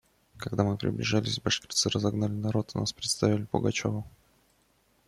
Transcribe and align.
Когда 0.39 0.63
мы 0.63 0.77
приближились, 0.79 1.39
башкирцы 1.39 1.87
разогнали 1.91 2.31
народ 2.31 2.73
и 2.73 2.79
нас 2.79 2.91
представили 2.91 3.43
Пугачеву. 3.43 4.03